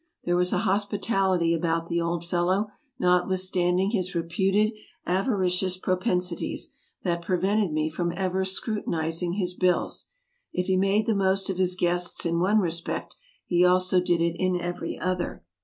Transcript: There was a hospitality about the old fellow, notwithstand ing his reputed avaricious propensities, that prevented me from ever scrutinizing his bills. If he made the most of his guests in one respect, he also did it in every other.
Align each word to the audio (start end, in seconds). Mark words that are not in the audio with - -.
There 0.23 0.35
was 0.35 0.51
a 0.51 0.57
hospitality 0.65 1.53
about 1.53 1.87
the 1.87 2.01
old 2.01 2.25
fellow, 2.25 2.71
notwithstand 2.99 3.79
ing 3.79 3.91
his 3.91 4.15
reputed 4.15 4.73
avaricious 5.05 5.77
propensities, 5.77 6.71
that 7.03 7.21
prevented 7.21 7.71
me 7.71 7.87
from 7.87 8.11
ever 8.13 8.43
scrutinizing 8.43 9.33
his 9.33 9.53
bills. 9.53 10.07
If 10.51 10.65
he 10.65 10.75
made 10.75 11.05
the 11.05 11.13
most 11.13 11.51
of 11.51 11.59
his 11.59 11.75
guests 11.75 12.25
in 12.25 12.39
one 12.39 12.57
respect, 12.57 13.15
he 13.45 13.63
also 13.63 14.01
did 14.01 14.21
it 14.21 14.35
in 14.39 14.59
every 14.59 14.97
other. 14.97 15.43